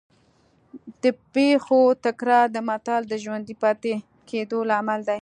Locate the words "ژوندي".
3.23-3.55